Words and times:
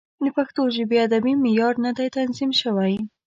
د 0.23 0.25
پښتو 0.37 0.61
ژبې 0.75 0.97
ادبي 1.07 1.33
معیار 1.43 1.75
نه 1.85 1.91
دی 1.97 2.07
تنظیم 2.17 2.51
شوی. 2.61 2.95